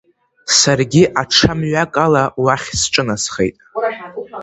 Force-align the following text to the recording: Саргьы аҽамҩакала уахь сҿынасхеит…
Саргьы 0.59 1.03
аҽамҩакала 1.21 2.23
уахь 2.43 2.67
сҿынасхеит… 2.79 3.55